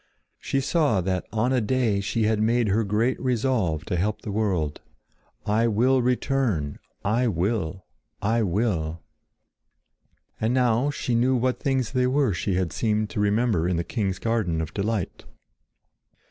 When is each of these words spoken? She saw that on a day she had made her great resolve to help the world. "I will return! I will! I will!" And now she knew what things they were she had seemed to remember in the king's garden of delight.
She 0.39 0.61
saw 0.61 0.99
that 1.01 1.27
on 1.31 1.53
a 1.53 1.61
day 1.61 1.99
she 2.01 2.23
had 2.23 2.41
made 2.41 2.69
her 2.69 2.83
great 2.83 3.19
resolve 3.21 3.85
to 3.85 3.95
help 3.95 4.23
the 4.23 4.31
world. 4.31 4.81
"I 5.45 5.67
will 5.67 6.01
return! 6.01 6.79
I 7.05 7.27
will! 7.27 7.85
I 8.19 8.41
will!" 8.41 9.03
And 10.39 10.55
now 10.55 10.89
she 10.89 11.13
knew 11.13 11.35
what 11.35 11.59
things 11.59 11.91
they 11.91 12.07
were 12.07 12.33
she 12.33 12.55
had 12.55 12.73
seemed 12.73 13.11
to 13.11 13.19
remember 13.19 13.69
in 13.69 13.77
the 13.77 13.83
king's 13.83 14.17
garden 14.17 14.59
of 14.59 14.73
delight. 14.73 15.25